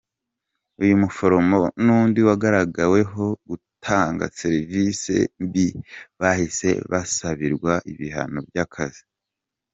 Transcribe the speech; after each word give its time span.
Uyu 0.81 0.95
muforomo 1.01 1.59
n’undi 1.83 2.19
wagaragaweho 2.27 3.25
gutanga 3.49 4.23
serivise 4.39 5.15
mbi 5.43 5.67
bahise 6.19 6.69
basabirwa 6.91 7.73
ibihano 7.91 8.39
by’akazi. 8.49 9.03